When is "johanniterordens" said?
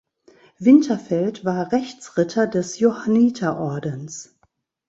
2.79-4.35